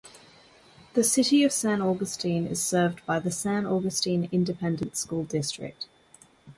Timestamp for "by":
3.05-3.19